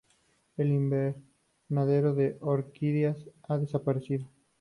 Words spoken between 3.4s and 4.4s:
ha desaparecido.